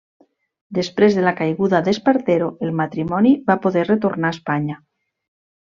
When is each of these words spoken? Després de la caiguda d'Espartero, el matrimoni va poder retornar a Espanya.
Després 0.77 1.17
de 1.17 1.25
la 1.25 1.33
caiguda 1.41 1.81
d'Espartero, 1.89 2.49
el 2.69 2.73
matrimoni 2.81 3.35
va 3.53 3.59
poder 3.69 3.87
retornar 3.93 4.33
a 4.35 4.39
Espanya. 4.39 4.81